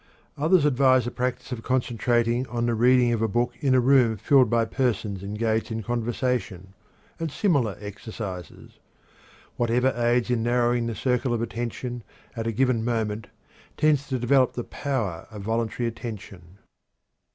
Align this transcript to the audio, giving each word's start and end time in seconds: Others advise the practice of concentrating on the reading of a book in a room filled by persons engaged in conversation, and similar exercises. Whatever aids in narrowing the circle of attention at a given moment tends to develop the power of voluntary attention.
Others 0.35 0.65
advise 0.65 1.05
the 1.05 1.11
practice 1.11 1.51
of 1.51 1.61
concentrating 1.61 2.47
on 2.47 2.65
the 2.65 2.73
reading 2.73 3.13
of 3.13 3.21
a 3.21 3.27
book 3.27 3.53
in 3.59 3.75
a 3.75 3.79
room 3.79 4.17
filled 4.17 4.49
by 4.49 4.65
persons 4.65 5.21
engaged 5.21 5.71
in 5.71 5.83
conversation, 5.83 6.73
and 7.19 7.31
similar 7.31 7.77
exercises. 7.79 8.79
Whatever 9.57 9.93
aids 9.95 10.31
in 10.31 10.41
narrowing 10.41 10.87
the 10.87 10.95
circle 10.95 11.35
of 11.35 11.41
attention 11.43 12.03
at 12.35 12.47
a 12.47 12.51
given 12.51 12.83
moment 12.83 13.27
tends 13.77 14.07
to 14.07 14.17
develop 14.17 14.53
the 14.53 14.63
power 14.63 15.27
of 15.29 15.43
voluntary 15.43 15.87
attention. 15.87 16.57